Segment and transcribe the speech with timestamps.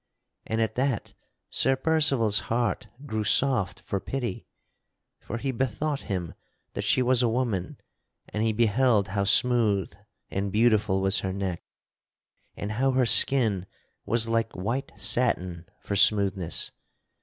[0.47, 1.13] And at that
[1.51, 4.47] Sir Percival's heart grew soft for pity,
[5.19, 6.33] for he bethought him
[6.73, 7.77] that she was a woman
[8.29, 9.93] and he beheld how smooth
[10.31, 11.61] and beautiful was her neck,
[12.57, 13.67] and how her skin
[14.03, 16.71] was like white satin for smoothness.